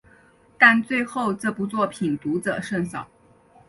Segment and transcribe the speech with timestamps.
[0.57, 3.07] 但最后这部作品读者甚少。